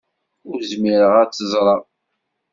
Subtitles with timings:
[0.49, 1.81] Ur zmireɣ ad t-ẓreɣ.